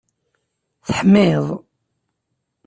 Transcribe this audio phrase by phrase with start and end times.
[0.85, 1.45] Teḥmiḍ!